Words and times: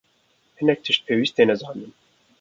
Hinek 0.57 0.79
tişt 0.85 1.01
pêwîst 1.07 1.33
têne 1.35 1.55
zanîn. 1.59 1.91